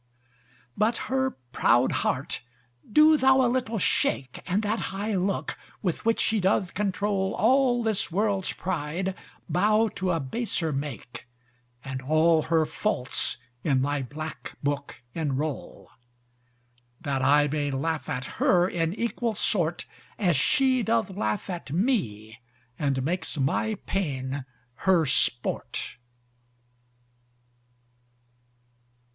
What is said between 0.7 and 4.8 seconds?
But her proud heart do thou a little shake And that